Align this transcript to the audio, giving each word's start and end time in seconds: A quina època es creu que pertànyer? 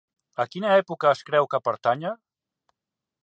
A 0.43 0.45
quina 0.53 0.71
època 0.77 1.11
es 1.17 1.21
creu 1.27 1.49
que 1.51 1.61
pertànyer? 1.67 2.17